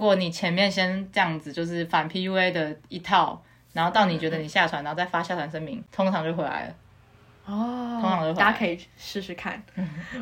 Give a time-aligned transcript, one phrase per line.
[0.00, 6.74] 如果你前面先这样子，就是反 PUA 的一套，然后到你觉得你下船，然后再发下船声明，通常就回来了。
[7.46, 9.60] 哦通常都会大家可以试试看。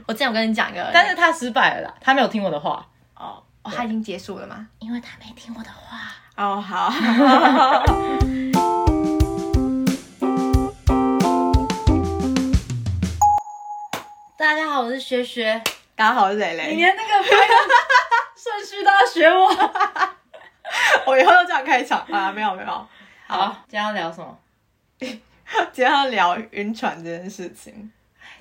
[0.07, 4.67] 我之前我跟你讲一个， 但是他失败了啦，他没有听我的话，哦，哦他已经结束了吗？
[4.79, 6.11] 因为他没听我的话。
[6.37, 6.91] 哦，好。
[14.39, 15.63] 大家好，我是学学，
[15.95, 16.77] 大家好，我是蕾蕾你蕾。
[16.77, 17.09] 连那个
[18.47, 19.49] 顺序都要学我。
[21.07, 22.31] 我以后都这样开场啊？
[22.31, 22.87] 没有没有。
[23.27, 24.39] 好，今天要聊什么？
[24.99, 25.21] 今
[25.73, 27.91] 天要聊晕船这件事情。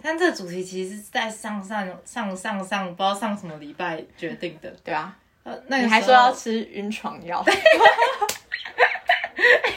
[0.02, 4.70] 但这个主题其实是在上上上上上不知道上什么礼拜决定的。
[4.84, 7.44] 对啊，呃，那个你还说要吃晕床药？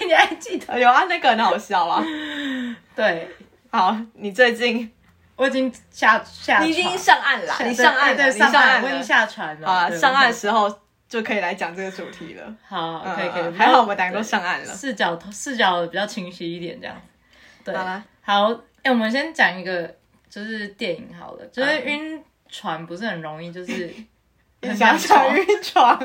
[0.06, 0.78] 你还记得？
[0.78, 2.04] 有啊，那个很好笑啊。
[2.94, 3.28] 对，
[3.70, 4.90] 好，你最近
[5.38, 9.00] 我已经下下，你已经上岸了，你上岸了，对上岸我已经。
[9.02, 9.66] 下船了。
[9.68, 10.68] 好啊，上岸的时候
[11.08, 12.54] 就可以来讲这个主题了。
[12.66, 14.74] 好，可以可以，嗯还好我们两个都上岸了。
[14.74, 17.00] 视角视角比较清晰一点，这样。
[17.62, 18.50] 对，好啦，好，
[18.82, 19.94] 哎、我们先讲一个，
[20.28, 23.94] 就是电影好了，就是嗯晕船不是很容易，就是
[24.60, 25.96] 很想想讲晕船。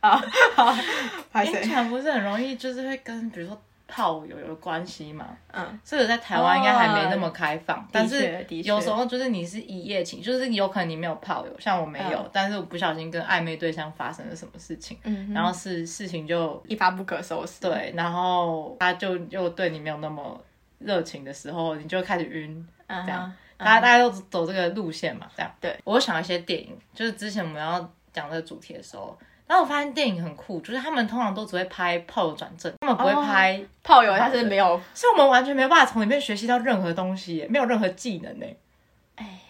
[0.00, 0.20] 好
[0.54, 1.62] 好，晕？
[1.62, 3.58] 船不是很容易，就是会跟比如说
[3.94, 5.36] 炮友有关系嘛。
[5.52, 17.60] 嗯，这个在台湾应该还没那么开放，但是有时候就是你是一夜情，就是有可能你没有炮友，像我没有，嗯但是我不小心跟暧昧对象发生了什么事情，嗯然后是事情就一发不可收拾。
[17.60, 20.42] 对，然后他就又对你没有那么
[20.78, 23.24] 热情的时候，你就开始晕，嗯，这样。
[23.58, 23.64] 嗯。
[23.64, 25.52] 大家大家都走这个路线嘛，这样。
[25.60, 27.78] 对，我有想一些电影，就是之前我们要
[28.12, 29.16] 讲这个主题的时候，
[29.52, 38.46] 然后我发现电影很酷，就是他们通常都只会拍炮友转正，他们不会哦拍，炮友他是没有，所以我们完全没有办法从里面学习到任何东西耶，没有任何技能呢，
[39.16, 39.40] 哎，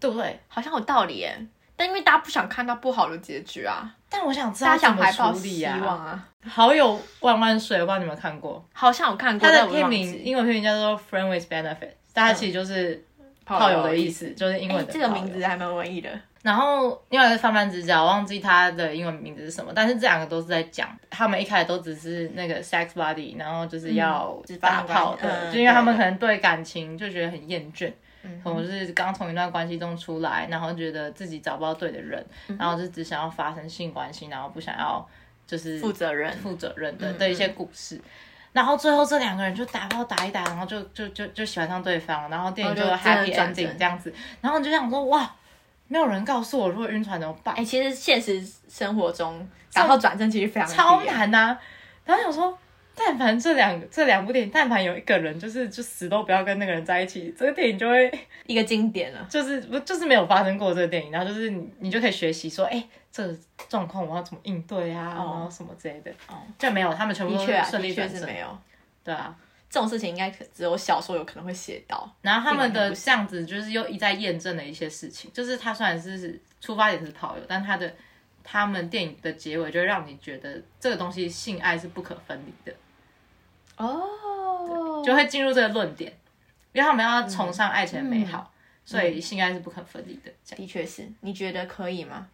[0.00, 0.40] 对不对？
[0.48, 1.46] 好像有道理耶。
[1.76, 5.80] 但因为大家不想看到不好的结局啊，但我想知道怎么怀抱希处理啊。
[5.86, 6.28] 望啊。
[6.44, 11.76] 好友万万岁，我不知道你们有看过，好像有看过，它的片名英文片名叫做《Friend with Benefit》，
[12.12, 13.05] 大家其实就是
[13.46, 15.32] 炮友的意思，就是英哎文的、这个名。
[15.32, 16.10] 字还蛮文艺的。
[16.42, 27.90] 然后另外一个泛泛之交，我忘记他的英文名字是什么，但是这两个都是在讲他们一开始都只是那个 sex buddy，然后就是要嗯打炮的，就因为他们可能对感情就觉得很厌倦。
[28.22, 35.04] 嗯可能是刚从一段关系中出来，然后觉得自己找不到对的人，嗯然后就只想要发生性关系，然后不想要
[35.46, 38.00] 就是负责任负责任的嗯的一些故事。
[38.56, 45.30] 然后最后这两个人就打炮打一打，然后就就就就喜欢上对方，然后电影就 happy 转 ending 这样子，然后你就想说哇，
[45.88, 51.02] 没有人告诉我如果晕船怎么办哎、，其实现实生活中，然后转正其实非常超。
[51.02, 51.58] 难呐、
[52.06, 52.58] 然后想说，
[52.94, 58.10] 但凡这两这两部电影，但凡有一个人就是就死都不要跟那个人在一起，这个电影就会
[58.46, 59.26] 一个经典了。
[59.28, 62.82] 就是不就是没有发生过这个电影，然后就是你你就可以学习说，哎、
[63.16, 63.34] 这个
[63.66, 68.58] 状况我要怎么应对啊，然后什么之类的，哦，就没有，他们全部确啊，顺利的确转正，是没有
[69.02, 69.34] 对啊。
[69.70, 72.08] 这种事情，应该可只有小说有可能会写到。
[72.20, 77.92] 然后他们的并不行这样子就是又一再验证了一些事情，就是他虽然是出发点是炮友，但他的
[78.44, 82.76] 他们电影的结尾就会让你觉得这个东西性爱是不可分离的，
[83.76, 86.12] 哦，就会进入这个论点，
[86.72, 88.52] 因为他们要崇尚爱情的美好，嗯
[88.84, 90.32] 所以性爱是不可分离的。
[90.44, 91.10] 这样的确是。
[91.20, 92.28] 你觉得可以吗？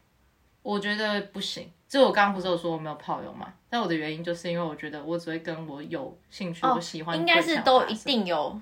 [0.62, 1.70] 我觉得不行。
[1.88, 3.52] 就我刚刚不是有说我没有炮友嘛？
[3.68, 8.58] 但我的原因就是因为我觉得我只会跟我有兴趣、我喜欢应该是都一定有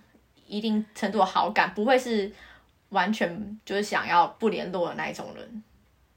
[0.49, 2.31] 一定程度的好感，不会是
[2.89, 5.62] 完全就是想要不联络的那一种人，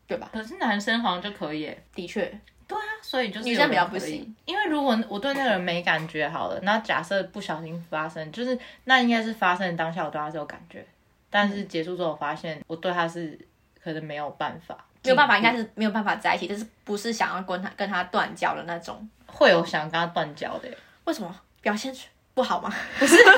[0.07, 0.27] 对吧？
[0.33, 1.72] 可是男生好像就可以。
[1.93, 2.22] 的确，
[2.67, 10.83] 对啊，所以就是女生比较不行，因为如果我对那个人没感觉好了，那假设不小心发生，就是那应该是发生的当下我对他是有感觉，
[11.29, 13.38] 但是结束之后我发现我对他是
[13.83, 19.08] 可能没有办法，没有办法，应该是没有办法在一起，就是不是想要跟他跟他断交的那种。
[19.25, 20.69] 会有想跟他断交的，
[21.06, 21.36] 为什么？
[21.62, 21.96] 表现
[22.34, 22.74] 不好吗？
[23.00, 23.34] 不是跟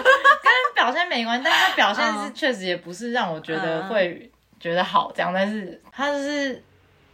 [0.74, 3.90] 表现没关系，但他表现是确实也不是让我觉得嗯。
[3.90, 6.64] 会觉得好这样，但是他就是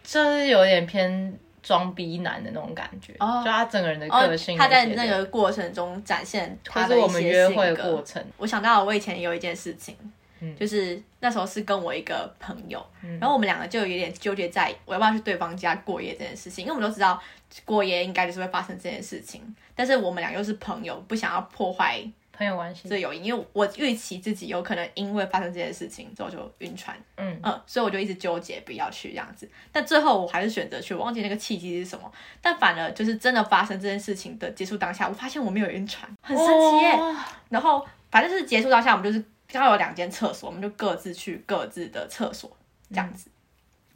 [0.04, 3.42] 就是有点偏装逼男的那种感觉，哦。
[3.44, 9.96] 就他整个人的哦个性，他在那个过程中展现或是我们约会过程，我想到我以前有一件事情，
[10.41, 10.55] 嗯。
[10.55, 13.17] 就是那时候是跟我一个朋友，嗯。
[13.20, 17.22] 然后我们两个就有点纠结在我要不要去对方家过夜这件事情，因为我们都知道
[17.64, 19.41] 过夜应该就是会发生这件事情，
[19.76, 22.02] 但是我们俩又是朋友，不想要破坏
[22.34, 22.90] 朋友关系。
[22.90, 27.40] 这，友谊，因为我预期自己有可能因为发生这件事情之后就晕船，嗯。
[27.44, 32.11] 嗯，所以我就一直纠结不要去这样子，但最后我还是选择去，我忘记那个契机是什么，
[32.41, 36.96] 但反而就是真的发生这件事情的结束当下，我发现我没有晕船，很神奇耶。
[36.96, 42.50] 哇然后反正就是结束当下，我们就是刚好有两间厕所，我们就各自去各自的厕所
[42.90, 43.30] 这样子。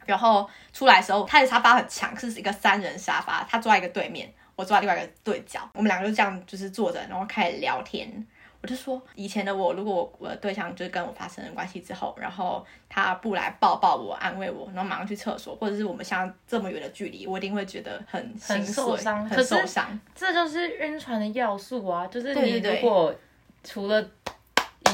[0.04, 8.26] 然后出来的时候，他的沙发很强，是一个三人沙发，他坐在一个对面，我坐在另外一个对角，我们两个就这样就是坐着，然后开始聊天。
[8.62, 20.00] 我就说，以前的我，如果我的对象就是跟我发生了关系之后，然后他不来抱抱我、安慰我，然后马上去厕所，或者是我们像这么远的距离，我一定会觉得很很心碎受伤很受伤。
[20.14, 23.14] 这就是晕船的要素啊，就是你如果
[23.62, 24.04] 除了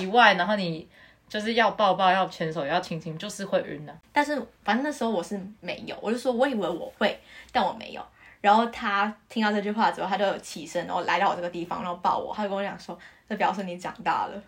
[0.01, 0.89] 以外，然后你
[1.29, 7.19] 就是要抱抱、要牵手、要亲亲，就是会晕的、但是反正那时候我是没有，我就说我以为我会，
[7.51, 8.05] 但我没有。
[8.41, 12.99] 然后他听到这句话之后，他就起身，然后来到我这个地方，然后抱我，他就跟我讲说，
[13.29, 14.43] 这表示你长大了。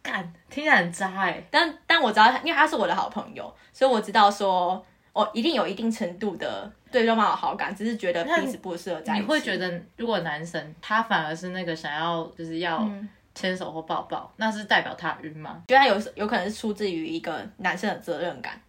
[0.00, 4.80] 干，听起来很渣哎、但但我知道他，因为他是我的好朋友，所以我知道说，
[5.12, 9.22] 我一定有一定程度的对对方有好感，只是觉得彼此不适合在一起。
[9.22, 15.62] 你会觉得，如果男生他反而是那个想要就是要嗯牵手或抱抱，那是代表他晕吗？
[15.68, 18.60] 觉得他有有可能是出自于一个男生的责任感，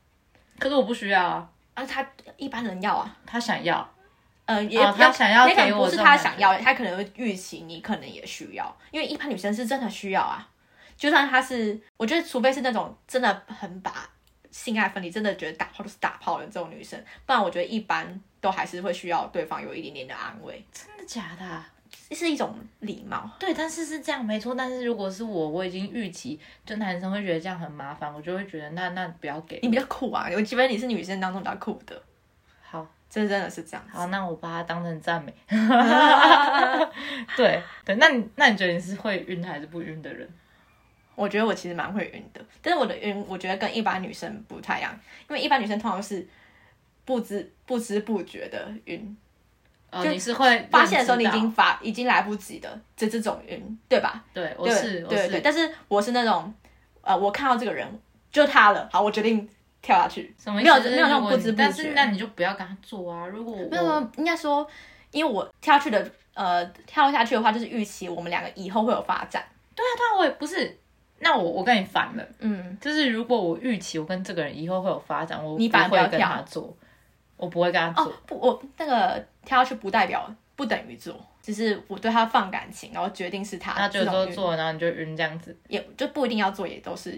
[0.59, 2.05] 可是我不需要啊，而他
[2.35, 3.89] 一般人要啊，他想要，
[4.45, 10.47] 呃，也哦他想要也可能不是他想要，他可能会预期你可能也需要，因为一般女生是真的需要啊。
[10.97, 14.09] 就算他是，我觉得除非是那种真的很把
[14.49, 21.69] 性爱分离，真的觉得打炮都是打炮的这种女生，不然我觉得一般都还是会需要对方有一点点的安慰，真的假的啊、
[22.11, 23.29] 是一种礼貌。
[23.39, 24.55] 对，但是是这样没错。
[24.55, 32.01] 但是如果是我，我已经预期，就男生会觉得这样很麻烦，我就会觉得那那不要给你比较酷啊，我觉得你是女生当中比较酷的，
[32.61, 32.87] 好。
[33.09, 33.81] 这真的是这样。
[33.89, 35.33] 好，那我把它当成赞美。
[37.37, 40.27] 对对，那你那你觉得你是会晕还是不晕的人？
[41.15, 44.93] 我觉得我其实蛮会晕的，但是我的晕，我觉得跟一般女生不太一样，
[45.29, 46.27] 因为一般女生通常是
[47.05, 49.17] 不知不知不觉的晕，
[49.91, 54.23] 哦，就你是会发现的时候你已经发已经来不及的这这种晕，对吧？
[54.33, 56.53] 对，我对是对对，但是我是那种
[57.01, 57.87] 呃，我看到这个人
[58.31, 59.47] 就他了，好，我决定
[59.81, 60.71] 跳下去，什么意思？
[60.71, 63.25] 没有没有那种不知不觉但是那你就不要跟他做啊。
[63.27, 64.67] 如果我没有，应该说，
[65.11, 69.41] 因为我跳下去的呃跳下去的话，就是预期我们两个以后会有发展，
[69.73, 70.77] 对啊，对啊，我也不是。
[71.19, 76.77] 那我我跟你反了，嗯，就是如果我预期我跟这个人以后会有发展，我你反而不会跟不要跳他做，
[77.37, 78.05] 我不会跟他做。
[78.05, 87.17] 哦不，我那个跳下去不代表不等于做，只是我对他放感情，然后决定是他，那就说做，然后你就晕这样子，也就不一定要做，也都是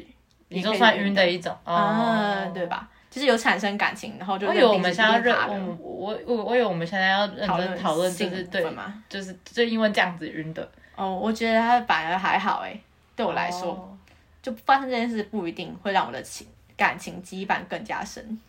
[0.49, 2.87] 你就算晕的一种哦啊，，对吧？
[3.09, 5.35] 就是有产生感情，然后就我以为我们现在要认
[5.79, 9.03] 我我我我以为我们现在要认真讨论，就性是对吗？
[9.09, 10.69] 就是就因为这样子晕的。
[10.95, 12.79] 哦，我觉得他反而还好哎，
[13.15, 13.97] 对我来说，哦
[14.41, 16.47] 就发生这件事不一定会让我的情
[16.77, 18.39] 感情羁绊更加深。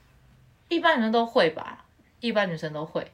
[0.69, 1.85] 一般女生都会吧，
[2.21, 3.05] 一般女生都会。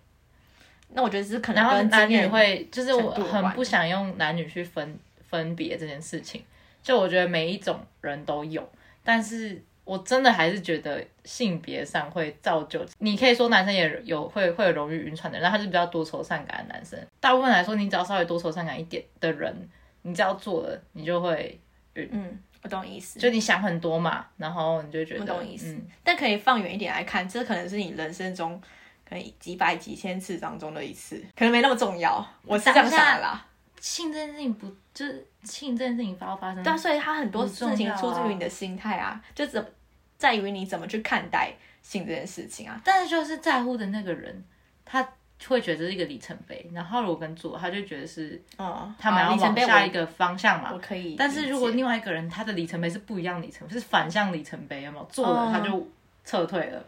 [0.88, 4.98] 那我觉得是可能然后男女会，就是我很不想用男女去分
[5.28, 6.42] 分别这件事情。
[6.82, 8.66] 就我觉得每一种人都有，
[9.02, 12.80] 但是我真的还是觉得性别上会造就。
[12.98, 16.96] 你可以说男生也有会会有容易晕船的人，他是比较多愁善感的男生。
[17.18, 19.68] 大部分来说，你只要稍微多愁善感一点的人，
[20.02, 21.58] 你只要做了，你就会
[21.94, 23.18] 嗯，我懂意思。
[23.18, 28.60] 就你想很多嘛，然后你就觉得我懂意思嗯，但可以放远一点来看，这可能是你人生中
[29.08, 32.26] 可能几百几千次当中的一次，可能没那么重要。
[32.44, 33.46] 我是这样想的啦。
[33.80, 36.62] 性这件事情不就是性这件事情发不发生？
[36.62, 39.72] 对啊，所以它很多事情出自于你的心态啊，就怎
[40.16, 42.80] 在于你怎么去看待性这件事情啊。
[42.84, 44.44] 但是就是在乎的那个人，
[44.84, 45.06] 他
[45.46, 50.78] 会觉得是一个里程碑，然后如果跟做，他就觉得是哦，他们要往下一个方向嘛我。
[50.78, 55.86] 可以，但是如果另外一个人他的里程碑是不一样的里程碑，是反向里程碑，有没有做了哦他就
[56.24, 56.82] 撤退了，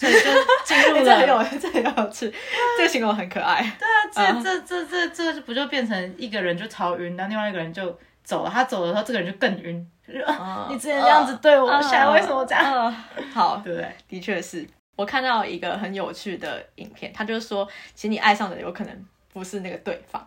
[0.00, 0.30] 所以就
[0.64, 1.44] 进入 欸这很了。
[1.44, 2.32] 有 这很有趣，
[2.78, 3.60] 这个形容很可爱。
[3.78, 12.94] 对啊这这这这这不就变成一个人就超晕，然后另外一个人就走了，他走了之后这个人就更晕，就 啊你之前这样子对我，嗯现在为什么这样？
[13.16, 13.94] 嗯好，对不对？
[14.08, 14.66] 的确是
[14.96, 20.26] 我看到一个很有趣的影片，他就是说，其实你爱上的有可能不是那个对方，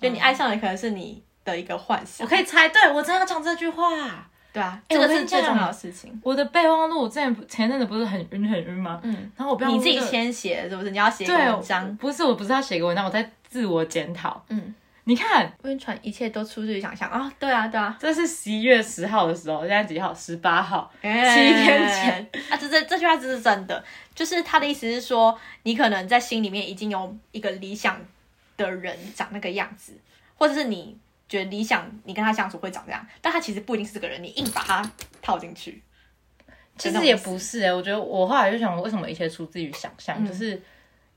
[0.00, 2.26] 就你爱上的可能是你的一个幻想。
[2.26, 4.28] 我可以猜，对我真的要讲这句话。
[4.56, 6.18] 对啊，欸这个是最重要的事情。
[6.24, 8.98] 我的备忘录，我之前不前阵子不是很晕很晕吗？
[9.02, 10.90] 嗯，然后我备忘录就你自己先写是不是？
[10.92, 11.94] 你要写文章。
[11.98, 14.42] 不是我不是要写个文章，我在自我检讨。
[14.48, 17.30] 嗯，你看，晕船一切都出自于想象啊！
[17.38, 20.14] 对啊，对啊，这是十一月十号的时候，现在几号？
[20.14, 20.90] 十八号。
[21.02, 23.84] 七天前 啊，这这这句话这是真的，
[24.14, 28.00] 就是他的意思是说，你可能在心里面已经有一个理想
[28.56, 29.92] 的人长那个样子，
[30.38, 30.96] 或者是你
[31.28, 35.82] 觉得理想你跟他相处会长这样，但他其实不一定是这个人，你硬把他套进去。
[36.78, 40.22] 其实也不是哎、我觉得我后来就想，为什么一切出自于想象？
[40.22, 40.62] 嗯就是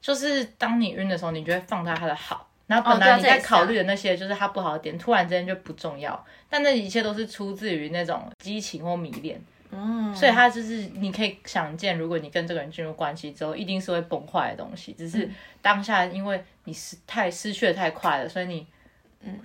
[0.01, 14.93] 就是当你晕的时候，你就会放大他的好，然后哦本来你在考虑的那些就是他不好的点，突然之间就不重要，但那一切都是出自于那种激情或迷恋，嗯，所以他就是你可以想见，如果你跟这个人进入关系之后，一定是会崩坏的东西。
[14.93, 15.29] 只是
[15.61, 18.65] 当下因为你失太失去的太快了，所以你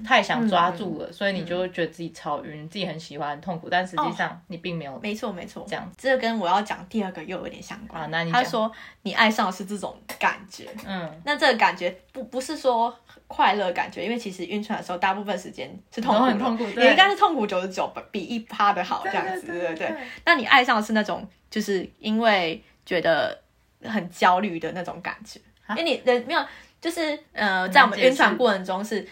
[0.04, 4.98] 太想抓住了，所以你就会觉得自己超晕，自己很喜欢很痛苦，但实际上你并没有。
[5.02, 5.92] 没错没错，这样。
[5.98, 8.02] 这个跟我要讲第二个又有点相关。
[8.02, 8.70] 啊那你他说
[9.02, 16.84] 你爱上的是这种感觉，嗯，那这个感觉不不是说快乐感觉，因为其实晕船的时候大部分时间是痛苦的，很痛苦对。
[16.84, 19.96] 也应该是痛苦九十九比一趴的好这样子，对对对。
[20.24, 23.36] 那你爱上的是那种就是因为觉得
[23.82, 25.74] 很焦虑的那种感觉，啊？
[25.76, 26.46] 因为你人没有
[26.80, 29.06] 就是呃，在我们晕船过程中是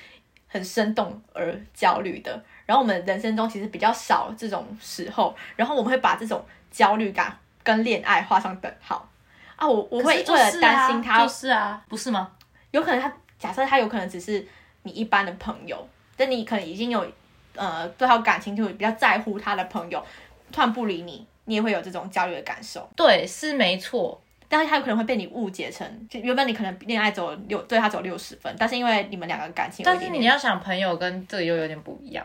[0.52, 2.30] 很生动而焦虑的，
[2.66, 9.08] 然后我们人生中其实比较少这种时候，然后我们会把这种焦虑感跟恋爱画上等号。
[9.56, 12.30] 啊，我我会为了担心他，就是啊，不是吗？
[12.70, 14.46] 有可能他假设他有可能只是
[14.82, 17.06] 你一般的朋友，但你可能已经有
[17.54, 20.04] 呃对他有感情，就比较在乎他的朋友，
[20.52, 22.86] 突然不理你，你也会有这种焦虑的感受。
[22.94, 24.20] 对，是没错。
[24.52, 32.22] 但是他有可能会被你误解成，就原本你可能恋爱走六对他走六十分，但是因为你们两个感情有一但是你要想，朋友跟这个又有点不一样。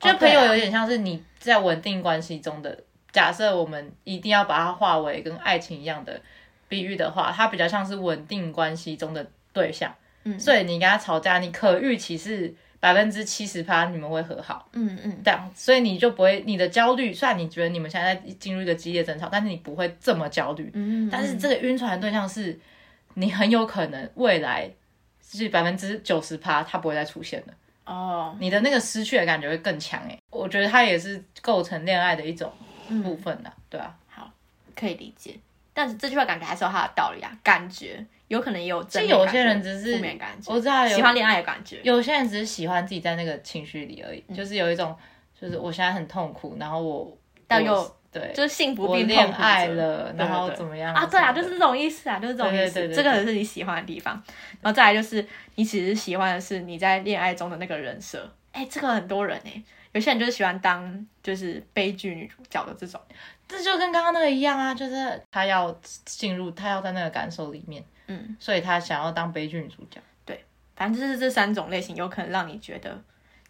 [0.00, 2.78] 哦就朋友有点像是你在稳定关系中的，
[3.12, 6.20] 假设我们一定要把它化为跟爱情一样的
[6.68, 9.90] 比喻的话，它比较像是稳定关系中的对象。
[10.24, 17.12] 嗯所以你跟他吵架，你可预期是百分之七十趴你们会和好，嗯嗯，这样，所以你就不会你的焦虑。
[17.12, 20.70] 虽然你觉得你们现在在进入一个激烈争吵，但是你不会这么焦虑。
[20.72, 22.58] 嗯，但是这个晕船的对象是
[23.14, 24.70] 你很有可能未来
[25.22, 27.54] 是百分之九十趴他不会再出现了。
[27.84, 32.50] 哦，你的那个失去的感觉会更强哎，我觉得它也是构成恋爱的一种
[33.02, 33.94] 部分的，对啊。
[34.08, 34.30] 好
[34.74, 35.38] 可以理解。
[35.74, 44.36] 但是这句话感觉还是有它的道理啊，感觉有可能也有正就有些人只是负面感觉，我知道有喜欢恋爱的感觉，有些人只是喜欢自己在那个情绪里而已，嗯。
[44.36, 44.96] 就是有一种，
[45.38, 47.18] 就是我现在很痛苦，然后我
[47.48, 50.94] 但又对就是幸福并恋爱了，然后怎么样？
[50.94, 51.18] 啊，对。
[51.18, 52.74] 啊，就是这种意思啊，就是这种意思。
[52.74, 54.14] 对对对对这个人是你喜欢的地方，
[54.60, 58.32] 然后再来就是你其实喜欢的是你在恋爱中的那个人设。
[58.52, 59.60] 哎，这个很多人哎，
[59.90, 63.00] 有些人就是喜欢当就是悲剧女主角的这种。
[63.48, 70.00] 这就跟刚刚那个一样啊，就是他要进入，他要在那个感受里面，嗯，所以他想要当悲剧女主角。
[70.24, 73.00] 对反正就是这三种类型，有可能让你觉得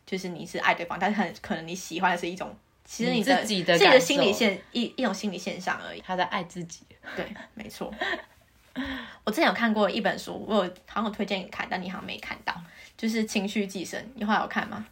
[0.04, 6.00] 就是你是爱对方，但是很可能你喜欢的是一种，其实你的自己的自己的心理现一一种心理现象而已。
[6.00, 6.84] 他在爱自己，
[7.16, 7.92] 对，没错。
[9.24, 12.54] 我之前有看过一本书，我有好像有推荐你看，但你好像没看到，
[12.96, 14.86] 就是《情绪寄生》，你后来有看吗？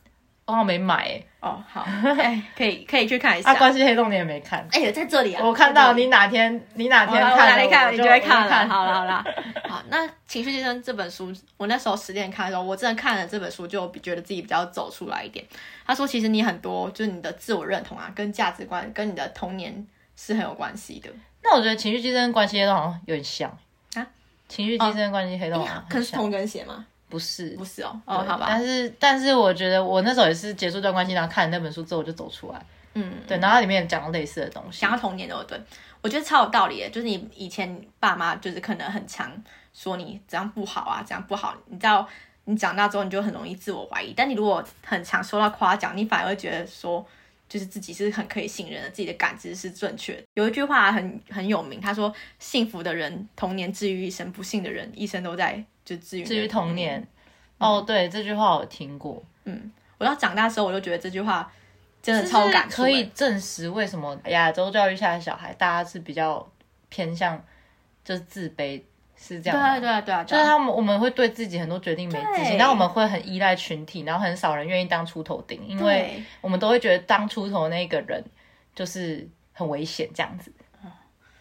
[0.48, 1.82] 我好像没买哎，哦，好，
[2.18, 3.50] 哎，可以可以去看一下。
[3.50, 4.66] 啊，关系黑洞你也没看。
[4.72, 5.44] 哎呦，在这里啊！
[5.44, 8.48] 我看到你哪天你哪我天我哪里看看了我你就会看了。
[8.48, 9.22] 看好了好了，
[9.68, 15.44] 好，那《情绪寄生》这本书，我那时候十点看的时候，我真的看了这本书，就比觉得自己比较走出来一点。
[15.86, 19.86] 他说，其实你很多就是你的自我认同啊，跟价值观，跟你的童年
[20.16, 21.10] 是很有关系的。
[21.42, 23.50] 那我觉得情绪寄生跟关系黑洞好像有点像
[23.94, 24.06] 啊。
[24.48, 26.86] 情绪寄生跟关系黑洞好像很像，可能是同根血吗？
[27.08, 32.60] 不是不是哦，对哦，好吧，但是但是我觉得我那时候也是结束这段关系，然后看了那本书之后我就走出来，
[32.94, 34.92] 嗯，对，然后它里面也讲到类似的东西想。
[34.92, 35.58] 要童年的，对，
[36.02, 36.90] 我觉得超有道理的。
[36.90, 39.32] 就是你以前爸妈就是可能很常
[39.72, 42.06] 说你怎样不好啊，怎样不好，你知道
[42.44, 44.12] 你长大之后你就很容易自我怀疑。
[44.16, 47.06] 但你如果很常受到夸奖，你反而会觉得说，
[47.48, 50.22] 就是自己是很可以信任的，自己的感知是正确的。
[50.34, 57.06] 有一句话很很有名，他说：“幸福的人童年治愈一生，不幸的人一生都在就治愈你的至于童年。
[57.58, 61.50] 哦，对，这句话我听过，嗯我到长大的时候，我就觉得这句话
[62.00, 62.82] 真的超感触。
[62.82, 66.48] 可以证实为什么亚洲教育下的小孩，大家是比较
[66.88, 67.42] 偏向
[68.04, 68.80] 就是自卑，
[69.16, 78.22] 是这样对啊对啊，对啊就是他们，我们会对自己很多决定没自信，对然后我们会很依赖群体，然后很少人愿意当出头顶，因为我们都会觉得当出头的那个人
[78.76, 80.52] 就是很危险这样子。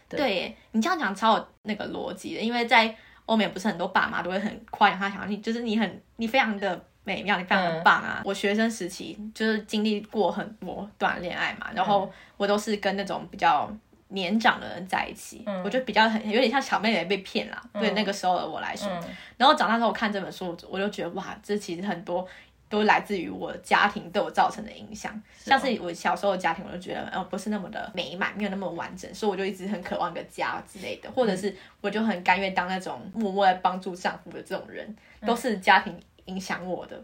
[0.08, 2.92] 对对耶，你这样讲超有那个逻辑的，因为在
[3.28, 8.22] 欧美不是很多爸妈都会很夸奖他，想要你就是你很你非常的美妙，你非常的棒啊。
[8.24, 13.70] 我学生时期就是经历过很多段恋爱嘛，然后我都是跟那种比较
[14.08, 17.62] 年长的人在一起，我就比较很有点像小妹妹被骗啦。
[17.74, 19.04] 对那个时候的我来说，嗯，
[19.36, 22.26] 然后长大之后我看这本书，我就觉得哇，这其实很多
[22.68, 25.20] 都来自于我家庭对我造成的影响。
[25.36, 34.96] 像是我小时候的家庭，我就觉得呃不是那么的美满，没有那么完整，所以我就一直很渴望一个家之类的，或者是我就很甘愿当那种默默在帮助丈夫的这种人，
[35.26, 37.02] 都是家庭影响我的。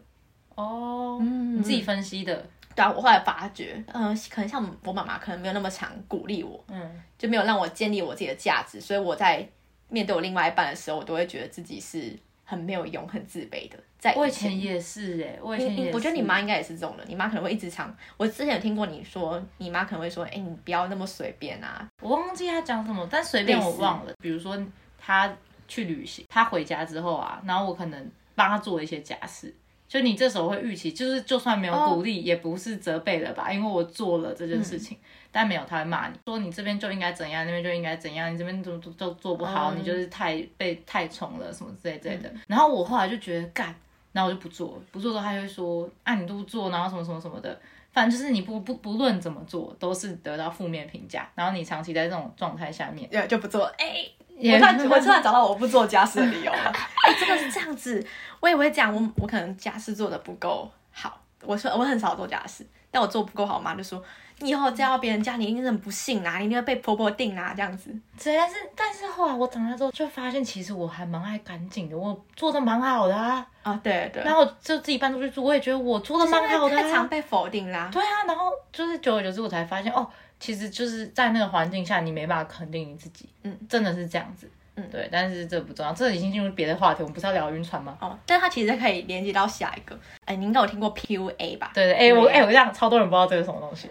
[0.54, 9.44] 哦，嗯你自己分析的，对啊，我后来发觉，嗯、可能像我妈妈，可能没有那么常鼓励我，嗯，就没有让我建立我自己的价值，所以我在
[9.88, 13.76] 面对我另外一半的时候，我都会觉得自己是很没有用、很自卑的。
[14.04, 15.96] 在我以前也是哎、我以前也是。
[15.96, 17.96] 我觉得你妈应该也是这种人，你妈可能会一直常。
[18.18, 21.88] 我之前有听过你说，你妈可能会说：“哎、你不要那么随便啊。
[22.02, 24.12] 我忘记她讲什么，但随便我忘了。
[24.20, 24.62] 比如说
[24.98, 25.34] 她
[25.66, 29.54] 去旅行，她回家之后啊，然后我可能帮她做一些家事，
[29.88, 33.50] 就你这时候会预期，就是就算没有鼓励，也不是责备了吧？
[33.50, 34.98] 因为我做了这件事情，
[35.32, 42.30] 但没有他会骂你，说你这边就应该怎样，那边就应该怎样，你这边都都都做不好，嗯你就是太被太宠了什么之类之类的。
[42.46, 43.74] 然后我后来就觉得干，
[44.14, 47.60] 然后我就不做，不做的话他就会说啊你都不做，然后什么什么什么的。
[47.92, 53.66] 反正就是你不不不论怎么做，都是得到负面评价，然后你长期在这种状态下面，对，就不做。
[53.78, 54.04] 哎、
[54.36, 56.72] 也我突然我突然找到我不做家事的理由了。
[57.06, 58.04] 哎、真的是这样子，
[58.40, 58.92] 我也会这样。
[58.92, 64.02] 我我可能家事做的不够好，我说我很少做家事，但我做不够好，我妈就说
[64.40, 67.90] 你以后嫁到别人家，你一定是很不幸啊，你一定会被婆婆定啊，这样子。
[68.22, 73.46] 对，但是但是后来我长大之后就发现，其实我还蛮爱干净的，我做的蛮好的啊。
[73.62, 76.82] 啊，对对，然后就自己搬出去住，我也觉得我做的蛮好的、啊。
[76.82, 77.88] 太常被否定啦。
[77.92, 80.06] 对啊，然后就是久而久之，我才发现哦，
[80.38, 83.28] 其实就是在那个环境下，你没办法肯定你自己。
[83.42, 84.50] 嗯，真的是这样子。
[84.76, 87.96] 嗯对，但是这不重要，这已经进入别的话题，我们不是要聊晕船吗？
[88.00, 89.96] 哦，但它其实可以连接到下一个。
[90.24, 91.70] 哎，你应该有听过 PUA 吧？
[91.74, 93.88] 对对，哎、我哎、我这样超多人不知道这是什么东西，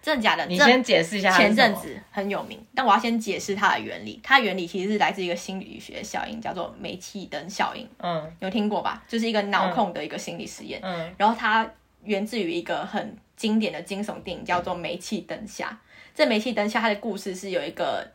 [0.00, 0.46] 真的假的？
[0.46, 1.30] 你先解释一下。
[1.36, 4.20] 前阵子很有名，但我要先解释它的原理。
[4.22, 9.02] 它的原理其实是来自一个心理学效应，叫做煤气灯效应，嗯有听过吧？
[9.08, 10.80] 就是一个脑控的一个心理实验。
[10.82, 11.68] 嗯然后它
[12.04, 15.66] 源自于一个很经典的惊悚电影，叫做《煤气灯下》。
[16.14, 18.06] 这《煤气灯下》它的故事是有一个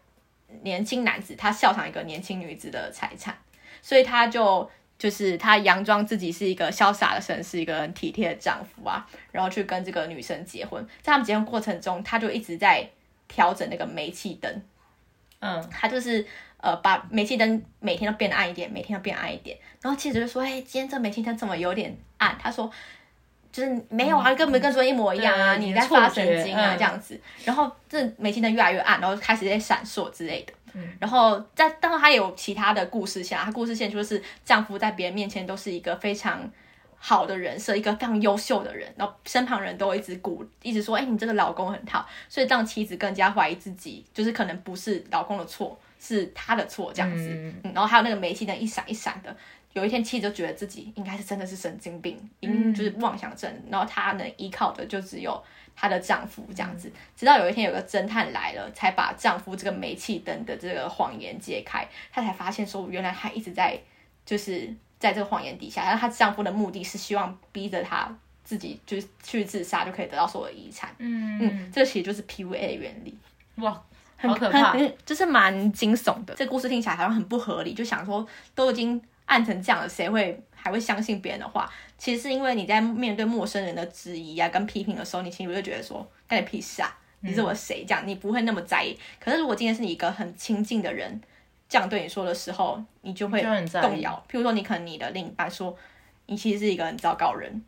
[0.64, 3.38] 年轻男子，他笑场一个年轻女子的财产，
[3.82, 10.86] 所以他就就是他佯装自己是一个潇洒的绅士，一个很体贴的丈夫啊，然后去跟这个女生结婚。
[11.02, 12.88] 在他们结婚过程中，他就一直在
[13.28, 14.62] 调整那个煤气灯，
[15.40, 16.26] 嗯他就是
[16.58, 19.58] 呃把煤气灯每天都变暗一点，每天都变暗一点。
[19.82, 22.72] 然后妻子就说：“哎、今天这煤气灯怎么有点暗？”他说
[23.56, 30.54] ：“就是没有啊，根本跟昨天一模一样啊，你在发神经啊、嗯这样子。”然后这煤气灯越来越暗，然后开始在闪烁之类的。
[31.00, 36.52] 然后在当然他也有其他的故事线啊，他故事线就是丈夫在别人面前都是一个非常。
[36.98, 47.30] 好的人设，一个非常优秀的人，然后身旁人都一直鼓，一直说，哎、你这个老公很好，所以让妻子更加怀疑自己，就是可能不是老公的错，是他的错这样子。
[47.30, 49.36] 嗯嗯然后还有那个煤气灯一闪一闪的，
[49.76, 55.44] 有一天妻子就觉得自己应该是真的是神经病，因为就是妄想症，然后她能依靠的就只有
[55.76, 56.90] 她的丈夫这样子。
[57.14, 63.78] 直到有一天有个侦探来了，才把丈夫这个煤气灯的这个谎言揭开，她才发现说，原来她一直在
[64.26, 68.10] 就是在这个谎言底下，然后她丈夫的目的是希望逼着她
[68.46, 70.90] 自己就是去自杀，就可以得到所有的遗产。
[71.00, 73.14] 嗯嗯，这个其实就是 PUA 的原理。
[73.56, 73.84] 哇，
[74.16, 74.74] 很可怕。
[75.06, 76.34] 就是蛮惊悚的。
[76.34, 81.72] 这故事听起来好像很不合理，就想说都已经暗成这样了，谁会还会相信别人的话？
[81.98, 88.98] 其实是因为你在面对陌生人的质疑啊跟批评的时候，你心里就觉得说干你屁事啊，你是我谁这样，你不会那么在意。
[89.20, 91.20] 可是如果今天是你一个很亲近的人
[91.68, 94.24] 这样对你说的时候，你就会动摇。
[94.30, 95.76] 譬如说，你可能你的另一半说
[96.28, 97.64] 你其实是一个很糟糕人。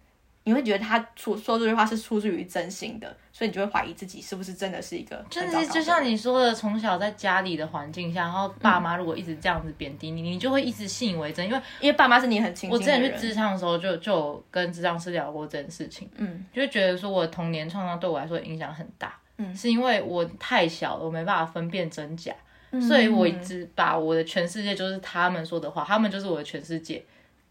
[0.48, 11.46] 你会觉得他出说这句话是出自于真心的，所以你就会怀疑自己是不是真的是一个就很糟糕的是就像你说的，从小在家里的环境下，然后爸妈如果一直这样子贬低你，你就会一直信以为真。
[11.46, 13.12] 因为因为爸妈是你很亲我之近的人。
[13.12, 22.34] 前去智商的时候就，就有跟智商师聊过这件事情，嗯，就会觉得说我的童年创伤对我来说影响很大，嗯是因为我太小了，我没办法分辨真假，
[22.72, 27.04] 嗯所以我一直把我的全世界就是他们说的话，他们就是我的全世界，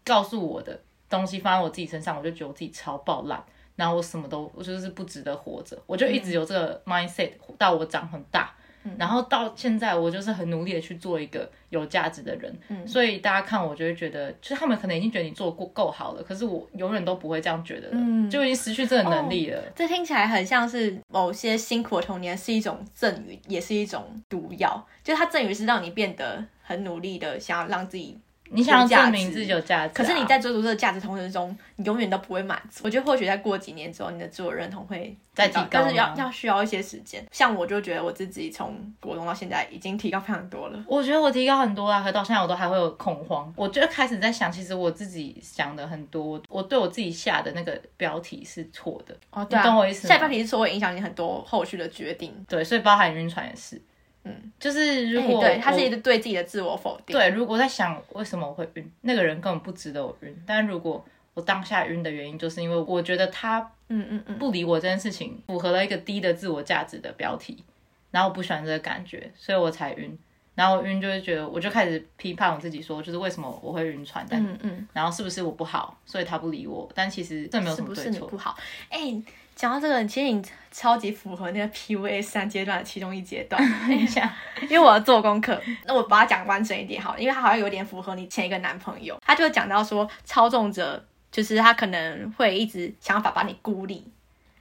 [0.03, 0.79] 告诉我的
[1.09, 3.43] 东西放在我自己身上，我就觉得我自己超爆烂。
[3.75, 8.51] 然后我什么都，我就是不值得活着，我就一直有这个 mindset 到我长很大，
[8.97, 19.61] 然后到现在我就是很努力的去做一个有价值的人，所以大家看我就会觉得，就是他们可能已经觉得你做过够好了，可是我永远都不会这样觉得了，就已经失去这个能力了。
[19.75, 24.83] 这听起来很像是某些辛苦的童年是一种赠予，也是一种毒药。
[25.03, 28.19] 就是它赠予是让你变得很努力的，想要让自己。
[28.49, 32.81] 你想要证明自己有价值啊、可是你在追逐这个价值同时中，你永远都不会满足。
[32.83, 37.25] 我觉得或许在过几年之后，你的自我认同会再提高但是要要需要一些时间。
[37.31, 40.83] 像我就觉得我自己从国中到现在已经提高非常多了。
[40.87, 43.51] 我觉得我提高很多啊，可到现在我都还会有恐慌。
[43.55, 49.15] 我就开始在想，其实我自己想的很多，我对我自己下的那个标题是错的。
[49.31, 52.33] 哦，对啊，你懂我意思吗下标题是说会影响你很多后续的决定。
[52.47, 53.81] 对，所以包含晕船也是。
[54.27, 57.15] 嗯，就是如果、哎对，它是一直对自己的自我否定。
[57.15, 60.43] 对，如果在想为什么我会晕，那个人根本不值得我晕。
[60.45, 63.59] 但如果我当下晕的原因，就是因为我觉得他
[63.89, 67.63] 嗯嗯嗯，不理我这件事情，符合了一个低的自我价值的标题，
[68.11, 70.17] 然后我不喜欢这个感觉，所以我才晕。
[70.55, 76.89] 然后我晕就会觉得，我就开始批判我自己说，就是为什么我会晕船，但、嗯嗯，然后是不是我不好，所以他不理我？
[76.95, 78.03] 但其实这没有什么对错。
[78.05, 78.57] 是你不好？
[78.89, 79.21] 哎、
[79.57, 80.41] 讲到这个，其实你
[80.71, 83.59] 超级符合那个 PUA 三阶段的其中一阶段。
[83.89, 89.19] 等一下，因为我要做功课，那我把它讲完整一点好了，因为它好像有点符合你前一个男朋友。
[89.25, 94.05] 他就讲到说，操纵者就是他可能会一直想办法把你孤立，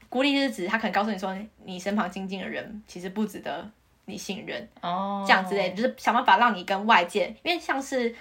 [0.09, 3.71] 孤立就是指他可能告诉你说，你身旁亲近的人其实不值得
[4.07, 8.15] 你信任，哦，这样之类，就是想办法让你跟外界，因为像是。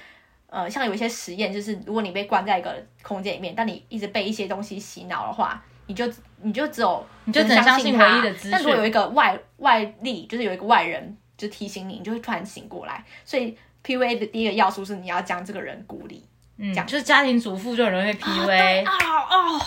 [0.48, 6.06] 呃，像有一些实验，就是如果你被关在一个空间里面，但你一直被一些东西洗脑的话，你就
[6.42, 13.04] 你就只有你就只能相信唯一的资但如果有一个外外力，就是有一个外人就提醒你，你就会突然醒过来。
[13.24, 16.26] 所以 PUA 的第一个要素是你要将这个人孤立。
[16.58, 18.94] 嗯，这样就是家庭主妇就很容易被 PUA，、啊
[19.30, 19.62] 哦，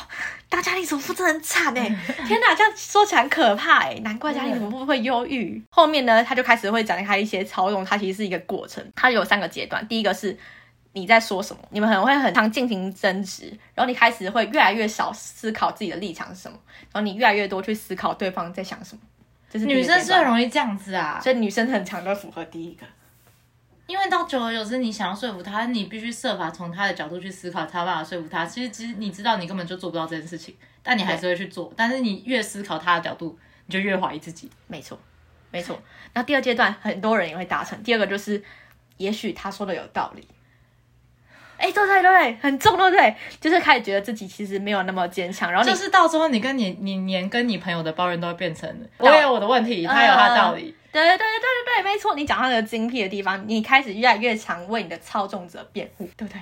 [0.48, 1.82] 当家庭主妇真的很惨哎！
[2.26, 5.62] 天哪，这样说起来很可怕哎，难怪家庭主妇会忧郁。
[5.68, 9.86] 后面呢，他就开始会展开一些操纵，它其实是一个过程，它有三个阶段。
[9.86, 10.34] 第一个是
[10.98, 16.58] 你在说什么，你们可能会很常进行争执，然后你开始会越来越少思考自己的立场是什么，
[16.92, 19.00] 然后你越来越多去思考对方在想什么。
[19.50, 22.84] 这是女生是很容易这样子啊，所以女生很常都符合第一个。
[23.86, 28.44] 因为到久而久之，你想要说服他，你必须设法从他的角度去思考，才有办法说服他。
[28.44, 31.72] 其实，其实你知道你根本就做不到这件事情，但你还是会去做。
[31.74, 34.50] 但是你越思考他的角度，你就越怀疑自己。
[34.66, 35.00] 没错，
[35.50, 35.80] 没错。
[36.12, 37.82] 然后第二阶段很多人也会达成。
[37.82, 38.44] 第二个就是，
[38.98, 40.28] 也许他说的有道理。
[41.58, 43.14] 哎，对对对，很重，对不对？
[43.40, 50.74] 就是开始觉得自己其实没有那么坚强，然后就是到最后，你跟你你连跟你朋友的抱怨都会变成我有我的问题，他有他的道理。
[50.90, 51.26] 对对对对
[51.76, 52.14] 对对，没错。
[52.14, 56.40] 你讲到那个精辟的地方，你开始越来越常为你的操纵者辩护，对不对？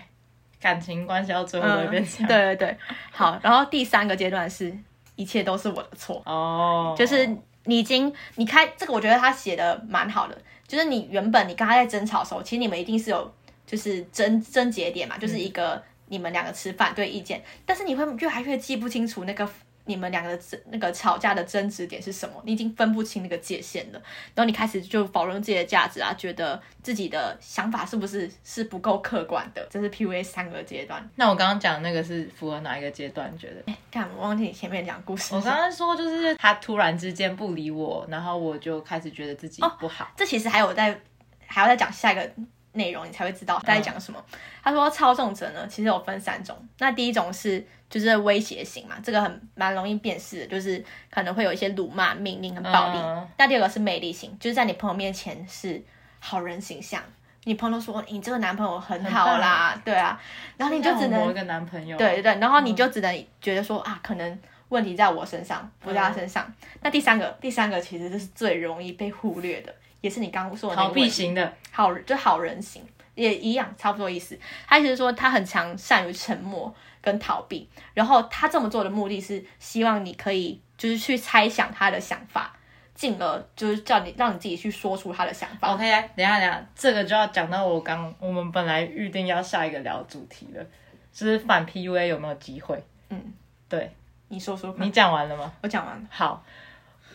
[0.61, 2.29] 感情关系到最后都会变这样。
[2.29, 2.77] 对对对，
[3.11, 3.39] 好。
[3.43, 4.73] 然后第三个阶段是
[5.17, 7.27] 一切都是我的错，哦，就是
[7.65, 10.37] 你已经你开这个，我觉得他写的蛮好的。
[10.67, 13.35] 就是你原本你跟他在争吵的时候，其实你们一定是有
[13.67, 19.49] 就是争争节点嘛，就是一个你们两个持反对意见，但是你会越来越记不清楚那个
[19.89, 24.03] 你们两个的争那个吵架的争执点是什么，你已经分不清那个界限了。
[24.35, 31.09] 然后你开始就否认自己的价值啊，觉得自己的想法是不是是不够客观的，这是 PUA 三个阶段。
[31.15, 33.33] 那我刚刚讲那个是符合哪一个阶段？
[33.39, 33.63] 觉得？
[33.67, 40.11] 哎，干我忘记你前面讲故事我，刚刚说就是他突然之间不理我，然后我就开始觉得自己不好。
[40.17, 41.01] 这其实还有在
[41.47, 42.29] 还要再讲下一个
[42.77, 44.25] 内容，你才会知道在讲什么。
[44.63, 46.57] 他说操纵者呢，其实有分三种。
[46.79, 52.99] 那第一种是就是威胁型嘛，这个很蛮容易辨识的，就是可能会有一些辱骂、命令跟暴力。
[52.99, 55.83] 嗯那第二个是魅力型，就是在你朋友面前是
[56.21, 57.03] 好人形象，
[57.45, 60.21] 你朋友说你这个男朋友很好啦，对啊，
[60.57, 64.39] 然后你就只能一个男朋友，对对对，然后你就只能觉得说、啊，可能
[64.71, 66.53] 问题在我身上，不在他身上。
[66.81, 69.73] 那第三个，第三个其实就是最容易被忽略的，
[70.07, 72.81] 也是你刚刚说的逃避型的，好就好人型，
[73.17, 74.39] 也一样，差不多意思。
[74.69, 82.57] 他意思是说他很强善于沉默跟逃避，然后他这么做的目的是希望你可以就是去猜想他的想法，
[82.95, 85.75] 进而就是叫你让你自己去说出他的想法。
[85.75, 90.65] OK，等一下等一下，这个就要讲到我刚我们本来预定要下一个聊主题了，
[91.13, 92.81] 就是反 PUA 有没有机会？
[93.11, 93.21] 嗯，
[93.69, 93.91] 对
[94.29, 95.53] 你说说，你讲完了吗？
[95.63, 96.03] 我讲完了。
[96.11, 96.45] 好，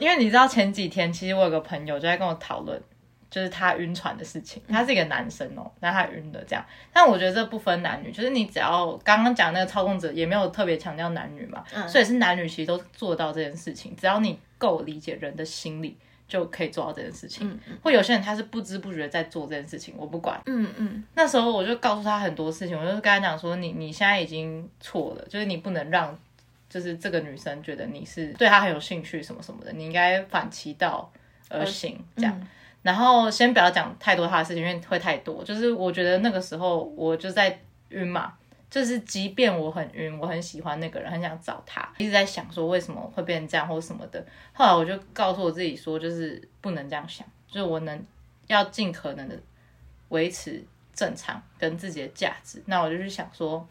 [0.01, 2.81] 因为你知道前几天其实我有个朋友就在跟我讨论，
[3.29, 4.61] 就是他晕船的事情。
[4.67, 15.97] 他是一个男生哦，那他晕的这样，但我觉得这不分男女，就是你只要刚刚讲那个操控者也没有特别强调男女嘛，嗯所以是男女其实都做到这件事情，只要你够理解人的心理。
[16.27, 20.41] 就可以做到这件事情，嗯嗯或有些人他是不知不觉在做这件事情，我不管。
[20.45, 26.17] 嗯嗯那时候我就告诉他很多事情，我就跟他讲说，你你现在已经错了，就是你不能让，
[26.71, 31.11] 就是这个女生觉得你是对她很有兴趣什么什么的，你应该反其道
[31.49, 32.33] 而行这样。
[32.39, 32.47] 嗯
[32.83, 35.43] 然后先不要讲太多她的事情，因为会太多。
[35.43, 38.33] 就是我觉得那个时候我就在晕嘛，
[38.71, 44.25] 就是即便我很晕，我很喜欢那个人，很想找他，一直在想说为什么会变成这样或什么的。
[44.51, 48.03] 后来我就告诉我自己说，就是不能这样想，就是我能
[48.47, 49.39] 要尽可能的
[50.09, 52.63] 维持正常跟自己的价值。
[52.65, 53.63] 那我就去想说，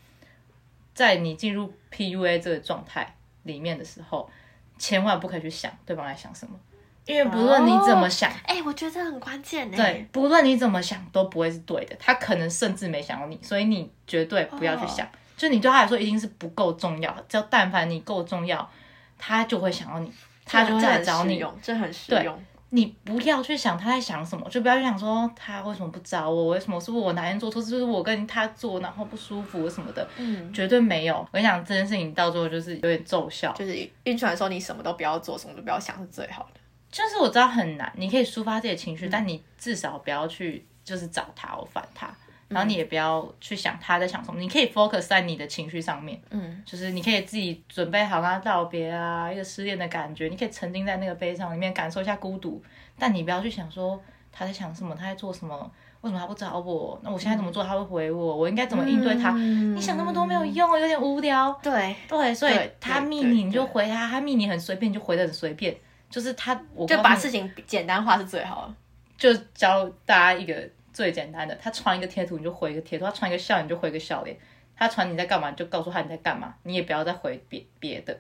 [0.95, 4.31] 在你进入 PUA 这个状态里面的时候，
[4.79, 6.59] 千万不可以去想对方在想什么，
[7.07, 8.31] 因为不论你怎么想。
[8.45, 9.77] 哎、我觉得这很关键呢。
[9.77, 18.71] 对，不论你怎么想都不会是对的，他可能甚至没想到你，所以你绝对不要去想，就你对他来说一定是不够重要，只要但凡你够重要，
[19.19, 20.13] 他就会想要你，
[20.45, 21.35] 他就会来找你。
[21.35, 22.45] 实用，这很实对用。
[22.73, 31.17] 你不要去想他在想什么，就不要去想说他为什么不找我，为什么是不是我哪天做错，是不是我跟他做然后不舒服什么的，嗯，绝对没有。
[31.17, 33.53] 我跟你讲，这件事情到最后就是有点奏效。
[33.53, 36.61] 就是晕船的时候，你什么都不要做，什么都不要想是最好的。
[36.91, 42.13] 就是我知道很难，你可以抒发自己的情绪，但你至少不要去就是找他我烦他，
[42.51, 52.63] 然后你也不要去想他在想什么，你可以 focus 在你的情绪上面，嗯，就是你可以自己准备好跟他道别啊，一个失恋的感觉，你可以沉浸在那个悲伤里面，感受一下孤独，
[52.99, 53.99] 但你不要去想说
[54.31, 55.71] 他在想什么，他在做什么。
[56.03, 56.99] 为什么他不找我？
[57.03, 58.35] 那我现在怎么做他会回我？
[58.35, 59.33] 我应该怎么应对他？
[59.37, 61.53] 嗯你想那么多没有用，有点无聊。
[61.63, 65.77] 对，对，所以他密你，你就回他；他密你很随便，你就回的很随便。
[66.09, 68.75] 就是他，我就把事情简单化是最好的。
[69.19, 70.67] 就教大家一个
[71.01, 74.37] 最简单的，他传一个贴图你就回一个贴图，他传一个笑脸你就回一个笑脸，
[74.77, 78.15] 他传你在干嘛你就告诉他你在干嘛，你也不要再回别别的，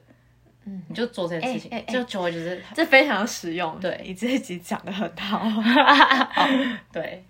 [0.65, 3.79] 嗯，你就做这件事情，哎就久了就是 这非常实用。
[3.81, 4.01] 对。
[4.03, 5.47] 你这一集讲的很好，
[6.91, 7.23] 对。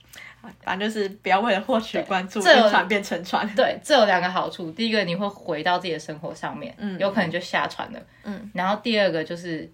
[0.63, 3.47] 反正就是不要为了获取关注，这有船变成船。
[3.55, 6.97] 对，这有两个好处，第一个你会回到自己的生活上面，嗯。
[6.99, 9.71] 有可能就下船了，嗯，然后第二个就是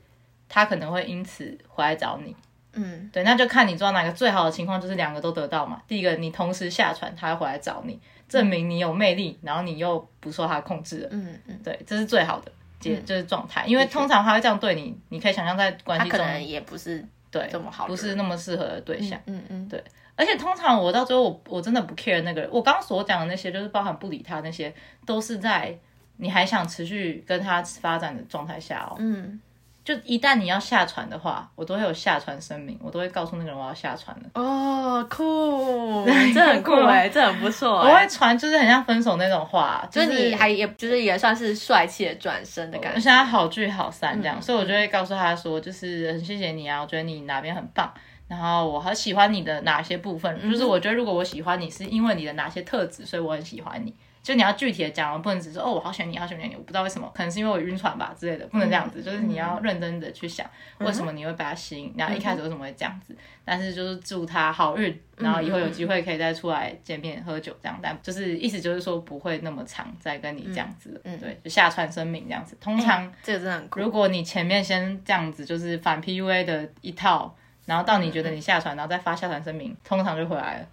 [0.48, 2.34] 他可能会因此回来找你，
[2.76, 5.82] 嗯对，那就看你做到哪个最好的情况，就是两个都得到嘛。
[5.88, 11.08] 第一个，你同时下船，他会回来找你，证明你有魅力，然后你又不受他控制了。
[11.10, 13.64] 嗯嗯，对，这是最好的结，就是状态。
[13.66, 19.20] 因为通常他会这样对你，你可以想象在关系中，他可能也不是对这么好不是那么适合的对象。
[19.26, 19.82] 嗯嗯，对
[20.18, 24.72] 而且通常我到最后我我真的不 care 那个人，我刚刚所讲的那些，就是包含不理他那些，
[25.04, 25.78] 都是在
[26.16, 28.96] 你还想持续跟他发展的状态下哦。
[28.98, 29.38] 嗯，
[29.86, 34.28] 就一旦你要下船的话，我都会有下船声明，我都会告诉那个人我要下船了。
[34.34, 38.08] 哦，酷， 这很酷哎，这很不错我会哎。
[38.08, 42.96] 传就是很像分手那种话，就是是你还也就是也算是帅气的转身的感觉。
[42.96, 47.88] 我现在好聚好散这样，嗯所以我就会告诉他说，就是很谢谢你啊，我觉得你哪边很棒，
[48.26, 53.94] 然后我很喜欢你的哪些部分，就是我觉得如果我喜欢你是因为你的哪些特质，所以我很喜欢你。
[54.26, 59.00] 就你要具体的讲，不能只是哦，我好喜欢你，好喜欢你，我不知道为什么，可能是因为我晕船吧之类的，不能这样子。
[59.00, 60.44] 就是你要认真的去想，
[60.78, 63.16] 为什么你会被他吸引，然后一开始为什么会这样子。
[63.44, 72.56] 但是就是祝他好运，然后以后有机会可以再出来见面喝酒这样，但就是意思就是说不会那么长再跟你这样子嗯，对，就下船声明这样子。
[72.60, 73.78] 通常这个真的很酷。
[73.78, 77.32] 如果你前面先这样子，就是反 PUA 的一套，
[77.64, 80.66] 然后到你觉得你下船，然后再发下船声明，通常就回来了。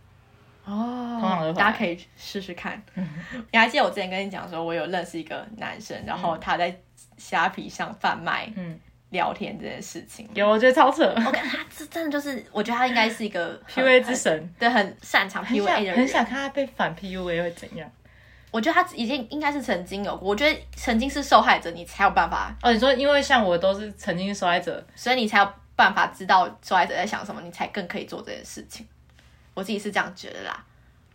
[0.66, 2.82] 哦通常都大家可以试试看。
[3.52, 6.76] 你还记得我之前跟你讲说，我有认识一个男生，然后他在
[7.18, 10.28] 虾皮上贩卖嗯聊天这件事情。
[10.34, 15.98] 有，我觉得超扯我看他这真的就是，我觉得他应该是一个， PUA 之，神，对，很擅长很 PUA 想的人。
[15.98, 17.90] 很想看他被反 PUA 会怎样。
[18.50, 28.88] 我觉得他已经应该是曾经有过，我觉得曾经是受害者，你才有办法，哦，你说因为像我都是曾经受害者，所以你才有办法知道受害者在想什么，你才更可以做这件事情。
[29.54, 30.66] 我自己是这样觉得啦，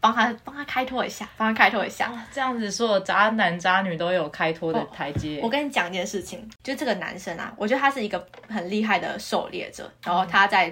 [0.00, 2.10] 帮他帮他开拓一下，帮他开拓一下。
[2.10, 5.40] 哇，这样子所有渣男渣女都有开脱的台阶。
[5.42, 10.70] 我跟你讲一件事情，就这个男生啊，我觉得他是一个很厉害的狩猎者，然后他在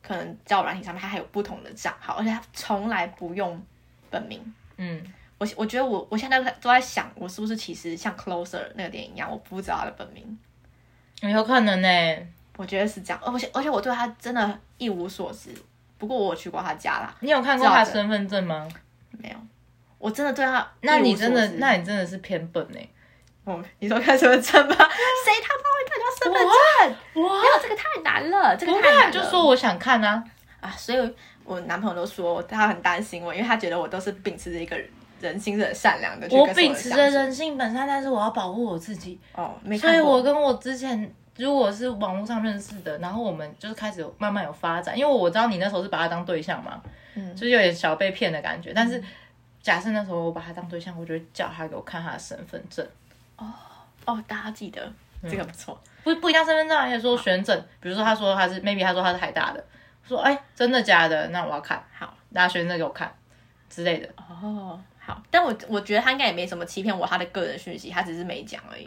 [0.00, 3.60] 可能交友软体上面，他还有不同的账号，而且他从来不用
[4.08, 4.40] 本名。
[4.76, 5.02] 嗯，
[5.38, 10.38] 我我觉得我我现在都在想，我是不是其实像 Closer 那个电影一样，我不知道他的本名。
[11.20, 11.88] 有可能呢、
[12.56, 15.50] 我觉得是这样，而且而且我对他真的一无所知。
[15.98, 18.66] 不过我有去过他家啦，你有看过他身份证吗？
[19.18, 19.36] 没有，
[19.98, 22.78] 我真的对他那你真的，那你真的是偏笨呢、
[23.44, 24.74] 哦，你说看身份证吗？
[24.74, 27.24] 谁他妈会看到身份证？
[27.24, 29.02] 哇没有，这个太难了，这个太难了。
[29.02, 30.24] 看就说我想看啊。
[30.60, 34.76] 啊，所以我男朋友都说他很担心我，因为他觉得我都是秉持着一个
[35.20, 39.18] 人心是很善良的我秉持着人性本善，但是我要保护我自己。
[39.34, 46.82] 哦，没所以我跟我之前如果是网络上认识的，然后我们就是开始慢慢有发展，因为我知道你那时候是把他当对象嘛，
[47.14, 47.34] 嗯。
[47.34, 48.72] 就是有点小被骗的感觉。
[48.74, 49.02] 但是
[49.62, 52.86] 假设那时候我把他当对象，我就会叫他给我看他的身份证，
[53.36, 53.46] 哦
[54.04, 54.82] 哦，大家记得
[55.22, 59.64] 嗯这个不错，不不一定身份证而且说选证，比如说他说他是 maybe 他说他是海大的，
[60.04, 61.28] 我说哎、真的假的？
[61.28, 62.14] 那我要看，好。
[62.30, 63.10] 大家选证给我看
[63.70, 64.08] 之类的。
[64.16, 68.86] 哦，好，但我我觉得他应该也没什么欺骗我他的个人讯息，他只是没讲而已。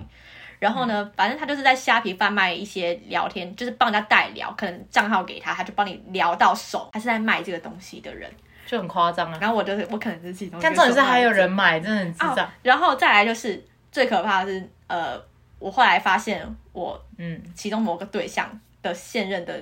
[0.61, 8.31] 然后呢，反正他就是在虾皮贩卖一些聊天，就是帮人家代聊，可能账号给他，他就帮你聊到手，他是在卖这个东西的人。
[8.67, 9.37] 就很夸张啊！
[9.41, 12.45] 然后我就是我可能是其中但重点是还有人买，真的很智障。
[12.45, 15.19] 哦，然后再来就是最可怕的是，呃，
[15.57, 18.47] 我后来发现我嗯，其中某个对象
[18.83, 19.59] 的现任的，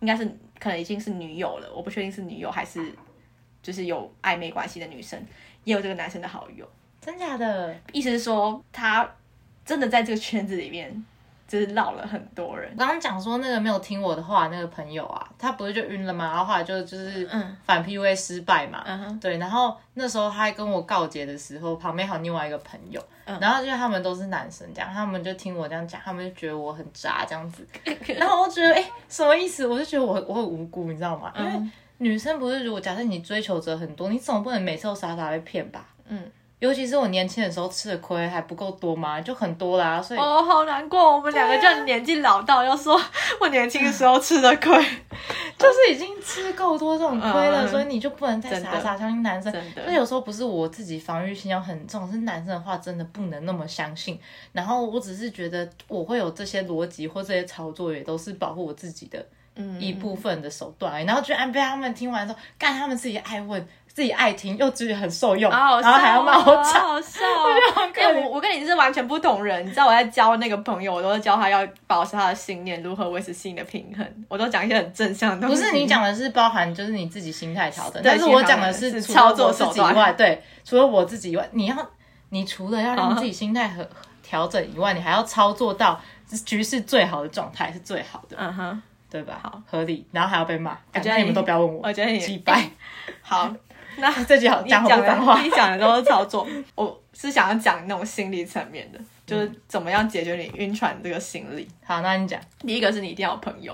[0.00, 0.24] 应该是
[0.60, 2.92] 可能已经是女友了，我不确定是女友还是
[3.62, 5.18] 就是有暧昧关系的女生，
[5.64, 6.68] 也有这个男生的好友，
[7.00, 7.74] 真假的？
[7.92, 9.10] 意思是说他
[9.66, 11.04] 真的在这个圈子里面
[11.46, 12.74] 就是绕了很多人。
[12.76, 16.24] 刚刚讲说那个没有听我的话那个朋友啊，他不是就晕了吗？
[16.26, 17.28] 然后后来就就是
[17.64, 18.82] 反 PUA 失败嘛。
[18.86, 23.00] 嗯，对，然后那时候他还跟我告捷的时候，旁边还有另外一个朋友，
[23.40, 27.64] 然后因为他们都是男生，这样他们就听我这样讲，他们就觉得我很渣这样子。
[28.18, 29.64] 然后我觉得哎，什么意思？
[29.66, 31.32] 我就觉得我我很无辜，你知道吗？
[31.38, 35.86] 因为女生不是如果假设你追求者很多，你总不能每次都傻傻被骗吧？
[36.08, 36.28] 嗯。
[36.66, 39.20] 尤其是我年轻的时候吃的亏还不够多吗？
[39.20, 41.16] 就很多啦，所以哦，好难过。
[41.16, 43.00] 我们两个就年纪老到要说，
[43.40, 44.72] 我年轻的时候吃的亏，
[45.56, 49.54] 就是已经吃够多这种亏了，所以你就不能再傻傻相信男生。
[49.86, 54.18] 那有时候不是我自己防御心要很重，是男生的话真的不能那么相信。
[54.52, 59.24] 然后我只是觉得我会有这些逻辑或这些操作，也都是保护我自己的
[59.78, 61.06] 一部分的手段。
[61.06, 63.64] 然后就被他们听完之后，干他们自己爱问。
[63.96, 67.20] 自己爱听又自己很受用，然后还要骂我吵，好笑。
[68.20, 74.06] 我我跟你是完全不同人，你知道我在教那个朋友，我都是教他要保持他的信念，如何维持心的平衡。
[74.28, 75.48] 我都讲一些很正向的。
[75.48, 81.74] 不是你讲的是包含就是你自己心态调整，但是我讲的是操作手段以外，对，除了我自己以外，你要
[82.28, 83.88] 你除了要让自己心态和
[84.22, 85.98] 调整以外，你还要操作到
[86.44, 89.40] 局势最好的状态是最好的，嗯哼，对吧？
[89.42, 92.68] 好，合理，然后还要被骂，我觉得你们都不要问我，我觉得你击败，
[93.22, 93.50] 好。
[93.98, 96.46] 那这句好讲的话，你讲的都是操作。
[96.74, 101.66] 我是想要讲那种心理层面的，就是怎么样解决你晕船这个心理。
[101.84, 102.40] 好，那你讲。
[102.60, 103.72] 第一个是你一定要有朋友，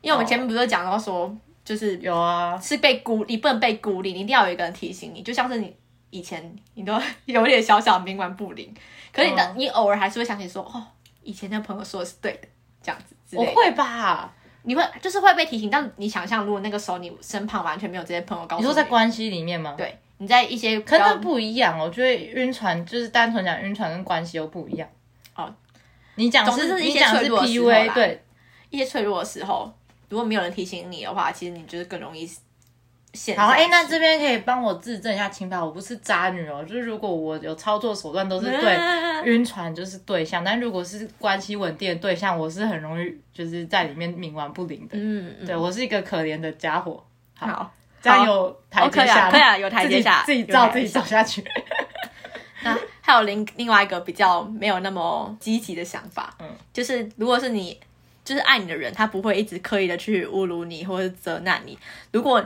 [0.00, 5.22] 因为我们前面不是讲到说，就是有啊，是被孤，你不能被孤立，你一定要有一个人提醒你。
[5.22, 5.74] 就像是你
[6.10, 8.74] 以前你都 有点小小冥顽不灵，
[9.12, 10.82] 可是你的你偶尔还是会想起说，哦，
[11.22, 12.48] 以前那朋友说的是对的，
[12.82, 13.36] 这样子。
[13.36, 14.32] 我会吧。
[14.64, 19.74] 你会就是会被提醒，但你想象如果那个时候你身旁完全没有这些朋友，告诉你说在关系里面吗？
[19.78, 21.78] 对，你在一些可能不一样。
[21.78, 24.88] 我觉得晕船就是单纯讲晕船跟关系又不一样。
[25.36, 25.54] 哦，
[26.16, 28.22] 你讲是你讲是 PUA，对，
[28.70, 29.72] 一些脆弱的时候，
[30.08, 32.28] 如果没有人提醒你的话，其实你就是更容易。
[33.36, 36.64] 好，哎，那这边可以帮我自证一下清白，我不是渣女哦。
[36.64, 38.76] 就是如果我有操作手段都是 对
[39.24, 44.98] 晕船就是对象，但如果是关系稳定的对象，我是很容易就是在里面冥顽不灵的。
[44.98, 47.02] 嗯，对我是一个可怜的家伙。
[47.36, 47.72] 好，
[48.02, 51.44] 这样有台阶下，可以啊，有台阶下，自己照自己走下去。
[52.64, 57.78] 那还有另另外一个比较没有那么积极的想法，嗯，就是如果是你
[58.24, 61.78] 就是爱你的人，他不会一直刻意的去侮辱你或者责难你。
[62.10, 62.42] 如果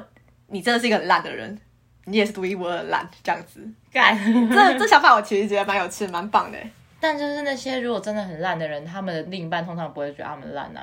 [0.49, 1.59] 你真的是一个很烂的人，
[2.05, 3.67] 你也是独一无二的烂，这样子。
[3.93, 6.59] 这这想法我其实觉得蛮有趣，蛮棒的。
[7.01, 10.81] 但就是那些如果真的很烂的人，他们的另一半通常不会觉得他们烂呐。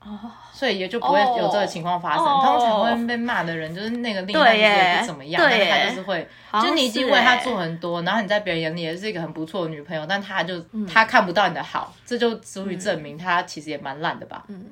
[0.00, 0.30] 哦。
[0.52, 2.24] 所以也就不会有这个情况发生。
[2.24, 6.28] 通常会被骂的人，就是那个另一半也不怎么样，但是他就是会，
[6.62, 14.44] 就你已经为他做很多，然后你在别人眼里也是一个很不错的女朋友，但他就他看不到你的好，这就足以证明他其实也蛮烂的吧。
[14.48, 14.66] 嗯。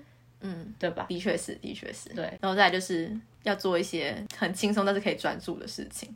[0.47, 1.07] 嗯，对吧？
[1.09, 2.11] 的确是，的确是。
[2.11, 3.11] 对，然后再就是
[3.45, 6.13] 要做一些很轻松但是可以专注的事情。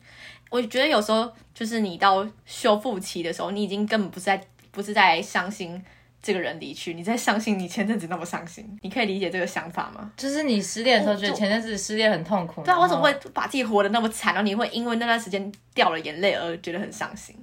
[0.50, 5.80] 我觉得有时候就是你到修复期的时候，你已经根本不是在不是在伤心
[6.20, 8.66] 这个人离去，你在伤心你前阵子那么伤心。
[8.82, 10.10] 你可以理解这个想法吗？
[10.16, 12.62] 就是你失恋的时候，觉得前阵子失恋很痛苦。
[12.64, 14.34] 对啊，我怎么会把自己活得那么惨？
[14.34, 17.36] 然后你会因为那段时间掉了眼泪而觉得很伤心？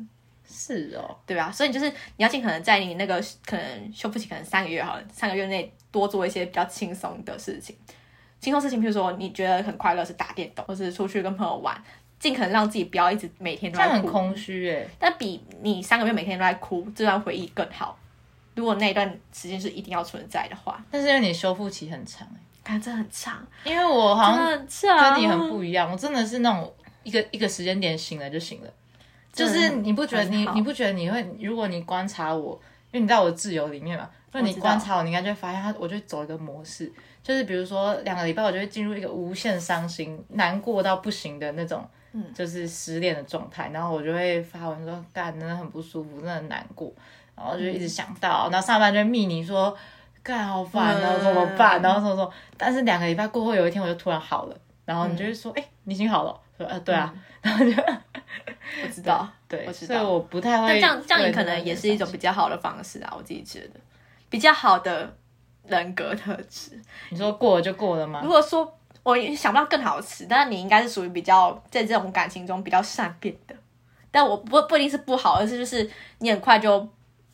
[0.49, 1.51] 是哦，对吧？
[1.51, 5.71] 所以就是你要尽可能在你那个可能修复期，可能三个月好了，三个月内。
[5.91, 7.73] 多做一些比较轻松的事情，
[8.45, 11.75] 轻松事情，比如说你觉得很快乐是打电动，或是出去跟朋友玩，
[12.19, 13.93] 尽可能让自己不要一直每天都在哭。
[13.93, 17.97] 很空虚哎，但比你三个月每天都在哭这段回忆更好。
[18.53, 24.45] 如果那一段时间是一定要存在的话，但是因为你修复期很长哎，看这很长，因为我好像
[25.11, 28.69] 跟你很不一样，我真的是那种一个一个时间点醒了就醒了，
[29.33, 32.61] 就是你不觉得你你不觉得你会，如果你观察我，
[32.95, 34.09] 因为你在我的自由里面嘛。
[34.31, 36.91] 就你观察我，你应该就会发现，他我就走一个模式，
[37.23, 43.69] 就是比如说两个礼拜，我就会进入一个无限伤心、难过到不行的那种，嗯，就是失恋的状态。
[43.73, 46.91] 然后我就会发文说，干，真的很不舒服，真的很难过。
[47.33, 49.73] 然后就一直想到，然后上班就会密你说，
[50.21, 51.81] 干好烦哦，怎么办？
[51.81, 57.71] 然后什么说，但是两个礼拜过后，有一天我就突然好了，然后你就会说，哎，你已经好了，说， 呃，对啊， 然后就
[58.83, 60.79] 我知道，对，所以我不太会。
[60.79, 63.79] 这样这样也可能也是一种比较好的方式啊，我自己觉得。
[64.29, 65.15] 比较好的
[65.67, 66.71] 人格特质，
[67.09, 68.21] 你说过了就过了吗？
[68.23, 68.71] 如果说
[69.03, 73.55] 我想不到更好的词，但是你应该是属于比较在这种感情中比较善变的。
[74.11, 76.81] 但我不不一定是不好，而是就是你很快就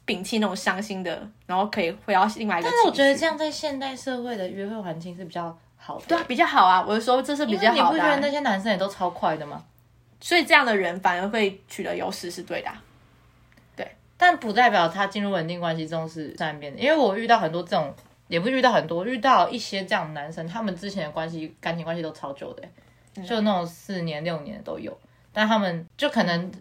[0.05, 2.69] 摒弃那种伤心的，然后可以回到另外一个。
[2.69, 5.57] 但是我觉得这样在现代社会的约会环境是比较
[5.91, 6.05] 好的。
[6.07, 6.83] 对啊，比较好啊！
[6.87, 7.75] 我是说这是比较好。
[7.75, 9.63] 你不觉得那些男生也都超快的吗？
[10.19, 12.69] 所以这样的人反而会取得优势，是对的。
[13.75, 17.93] 对但不代表他进入稳定关系中是善变的，因为我遇到很多这种，
[18.27, 22.63] 也不遇到很多，遇到一些这样的男生，他们之前的关系感情关系都超久的、
[23.23, 24.95] 就那种四年六年都有，
[25.33, 26.51] 但他们就可能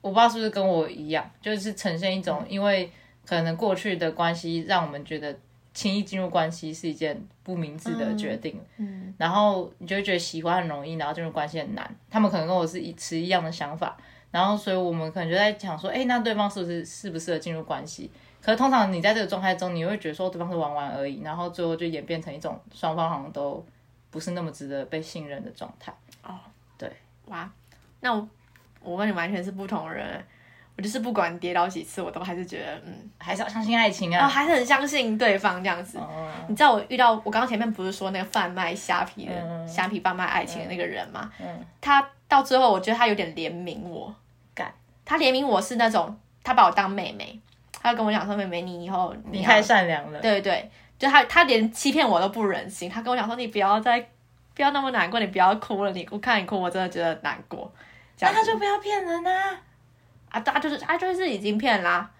[0.00, 2.90] 我不知道是不是跟我一样，就是呈现一种，因为
[3.26, 5.36] 可能过去的关系让我们觉得
[5.74, 11.94] 轻易进入关系是一件不明智的决定，嗯然后你就会觉得喜欢很容易，然后进入关系很难。
[12.08, 13.96] 他们可能跟我是一持一样的想法，
[14.30, 18.10] 然后所以我们可能就在想说，哎，那对方是不是适不适合进入关系？
[18.40, 23.64] 可是通常你在这个状态中，你会觉得说对方是玩玩而已，然后最后就演变成一种双方好像都
[24.10, 25.92] 不是那么值得被信任的状态。
[26.22, 26.38] 哦，
[26.78, 26.90] 对
[27.26, 27.50] 哇，
[28.00, 28.28] 那我
[28.82, 30.22] 我跟你完全是不同人，
[30.76, 34.28] 我就是不管跌倒几次，我都还是觉得嗯，还是要相信爱情哦，啊！
[34.28, 35.98] 还是很相信对方这样子。
[35.98, 41.30] 哦，你知道我遇到我刚刚前面不是说那个贩卖虾皮的、嗯虾皮贩卖爱情的那个人吗？
[41.40, 41.46] 嗯
[41.80, 44.12] 他到最后我觉得他有点怜悯我，
[44.54, 44.72] 干，
[45.04, 47.38] 他怜悯我是那种他把我当妹妹，
[47.80, 50.20] 他就跟我讲说妹妹你以后要你太善良了。
[50.20, 50.68] 对对，
[50.98, 54.00] 就他他连欺骗我都不忍心，他跟我讲说你不要再
[54.54, 57.72] 不要那么难过，你不要哭了，你我看你哭我真的觉得难过。
[58.20, 59.58] 那他就不要骗人啊！
[60.34, 62.10] 啊，他就是他就是已经骗啦，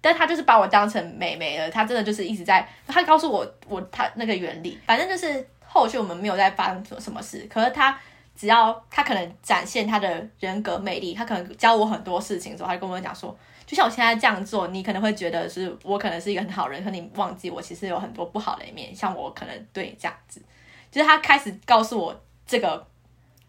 [0.00, 7.98] 但他就是把我当成妹妹了，他真的就是一直在，他告诉我我他那个原理，反正就是后续我们没有再发生什么什么事，可是他
[8.36, 20.40] 只要他可能展现他的人格魅力，他可能教我很多事情的时候，他就跟我讲说，就像我现在这样做，你可能会觉得是我可能是一个很好人，可你忘记我其实有很多不好的一面，像我可能对你这样子，
[20.92, 22.86] 就是他开始告诉我这个。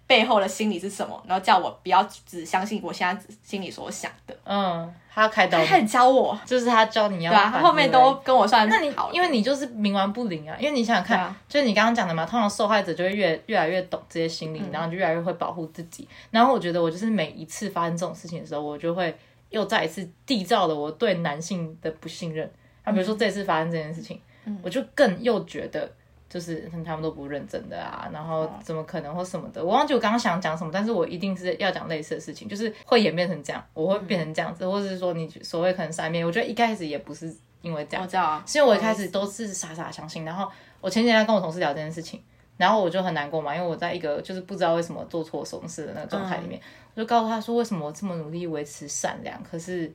[0.08, 1.24] 背后的心理是什么？
[1.28, 4.38] 然后叫我不要只相信我现在心里所想的。
[4.44, 16.08] 嗯，他要开导你，他开始教我，就是他教你要对啊，他后面都跟我算那你好因为你就是冥顽不灵啊，因为你想想看，啊就是你刚刚讲的嘛，通常受害者就会越越来越懂这些心理，嗯然后就越来越会保护自己。
[16.30, 19.18] 然后我觉得我就是每一次发生这种事情的时候，我就会
[19.50, 22.48] 又再一次缔造了我对男性的不信任。
[22.84, 25.92] 那比如说这次发生这件事情，嗯我就更又觉得。
[26.28, 40.52] 就是他们都不认真的啊，然后怎么可能或什么的，我忘记我刚刚想讲什么，但是我一定是要讲类似的事情，就是会演变成这样，我会变成这样子，或者是说你所谓可能三面，我觉得一开始也不是因为这样我，知道啊，是因为我一开始都是傻傻相信，然后
[40.82, 42.22] 我前几天跟我同事聊这件事情，
[42.58, 46.60] 然后我就很难过嘛，因为我在一个就是不知道为什么做错什么事的那个状态里面，
[46.96, 49.94] 我就告诉他说，为什么我这么努力维持善良，可是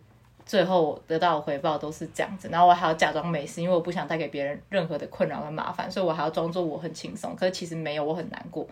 [0.50, 8.66] 最后得到的回报都是这样子，然后我还要假装没事，因为我不想带给别人任何的困扰跟麻烦，所以我还要装作我很轻松，可是其实没有，我很难过。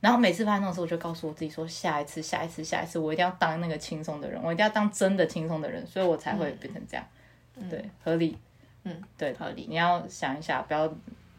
[0.00, 7.06] 然后每次发生这种事，我就告诉我自己说，下一次、下一次、下一次，我一定要当那个轻松的人，我一定要当真的轻松的人，所以我才会变成这样。
[7.70, 8.36] 对，合理。
[8.84, 10.86] 嗯，对，合理你要想一下，不要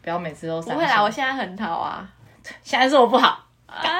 [0.02, 2.12] 不要每次都不会啦，我现在很好啊。
[2.64, 3.78] 现在是我不好， 啊，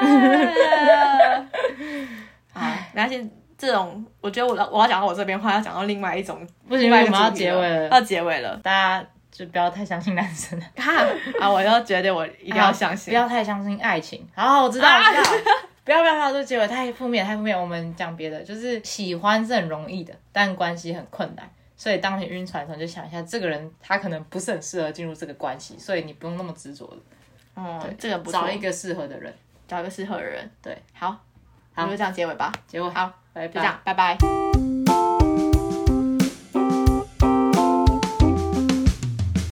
[2.52, 3.30] 好，没关系。
[3.58, 8.56] 这种我觉得我要我要讲到我这边话，要讲到另外一种，不行，我们要结尾了，要结尾了。
[8.62, 11.04] 大家就不要太相信男生了， 哈
[11.40, 14.26] 啊，我要觉得我一定要相信，不要太相信爱情。
[14.34, 15.52] 好，我知道，我知道。
[15.84, 17.58] 不要不要不要，这结尾太负面太负面。
[17.58, 21.50] 我们讲别的，就是喜欢是很容易的，但关系很困难。
[21.76, 26.96] 所以当你晕船的时候，就想一下，这个人他可能不是很适合进入这个关系，所以你不用那么执着了。
[27.56, 29.34] 嗯，这个不错找，一个适合的人。
[29.66, 30.50] 找一个适合的人。
[30.60, 31.16] 对，好，
[31.76, 32.52] 我们就这样结尾吧。
[32.66, 33.10] 结尾好，
[33.46, 34.67] 就这样，拜拜。